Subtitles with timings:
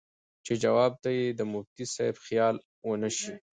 [0.45, 2.55] چې جواب ته ئې د مفتي صېب خيال
[2.87, 3.33] ونۀ شۀ